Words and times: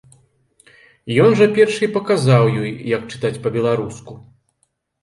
Ён 1.25 1.31
жа 1.41 1.47
першы 1.57 1.83
і 1.89 1.91
паказаў 1.99 2.43
ёй, 2.63 2.71
як 2.97 3.01
чытаць 3.13 3.35
па-беларуску. 3.47 4.13